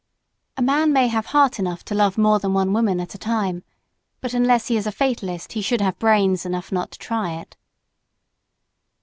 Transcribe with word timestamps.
A 0.57 0.63
man 0.63 0.91
may 0.91 1.09
have 1.09 1.27
heart 1.27 1.59
enough 1.59 1.85
to 1.85 1.93
love 1.93 2.17
more 2.17 2.39
than 2.39 2.53
one 2.55 2.73
woman 2.73 2.99
at 2.99 3.13
a 3.13 3.19
time, 3.19 3.61
but 4.19 4.33
unless 4.33 4.65
he 4.65 4.75
is 4.75 4.87
a 4.87 4.91
fatalist 4.91 5.51
he 5.53 5.61
should 5.61 5.81
have 5.81 5.99
brains 5.99 6.43
enough 6.43 6.71
not 6.71 6.89
to 6.89 6.97
try 6.97 7.33
it. 7.39 7.55